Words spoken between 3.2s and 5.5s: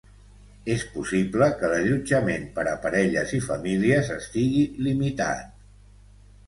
i famílies estigui limitat.